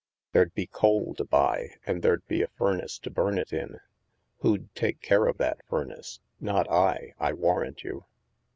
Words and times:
There'd 0.31 0.55
be 0.55 0.65
coal 0.65 1.13
to 1.13 1.23
buy, 1.23 1.75
and 1.85 2.01
there'd 2.01 2.25
be 2.25 2.41
a 2.41 2.47
furnace 2.47 2.97
to 2.97 3.11
bum 3.11 3.37
it 3.37 3.53
in. 3.53 3.79
Who'd 4.39 4.73
take 4.73 4.99
care 4.99 5.27
of 5.27 5.37
that 5.37 5.63
furnace? 5.69 6.21
Not 6.39 6.67
I, 6.71 7.13
I 7.19 7.33
warrant 7.33 7.83
you. 7.83 8.05